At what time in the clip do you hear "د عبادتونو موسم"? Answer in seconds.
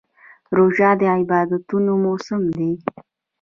0.99-2.41